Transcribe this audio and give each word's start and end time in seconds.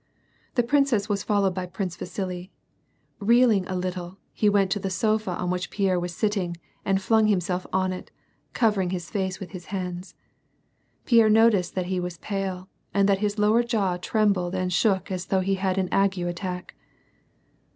The 0.55 0.63
princess 0.63 1.07
was 1.07 1.21
followed 1.21 1.53
by 1.53 1.67
Prince 1.67 1.95
Vasili. 1.95 2.51
Reeling 3.19 3.67
a 3.67 3.73
httle 3.75 4.17
he 4.33 4.49
went 4.49 4.71
to 4.71 4.79
the 4.79 4.89
sofa 4.89 5.29
on 5.37 5.51
which 5.51 5.69
Pierre 5.69 5.99
was 5.99 6.11
sitting 6.15 6.57
and 6.83 6.99
flung 6.99 7.27
himself 7.27 7.67
on 7.71 7.93
it, 7.93 8.09
covering 8.53 8.89
his 8.89 9.11
face 9.11 9.39
with 9.39 9.51
his 9.51 9.65
hands. 9.65 10.15
Pierre 11.05 11.29
noticed 11.29 11.75
that 11.75 11.85
he 11.85 11.99
was 11.99 12.17
pale, 12.17 12.67
and 12.95 13.07
that 13.07 13.19
his 13.19 13.37
lower 13.37 13.61
jaw 13.61 13.95
trembled 13.97 14.55
and 14.55 14.73
shook 14.73 15.11
as 15.11 15.27
though 15.27 15.41
he 15.41 15.53
had 15.53 15.77
an 15.77 15.87
ague 15.91 16.17
attack. 16.17 16.73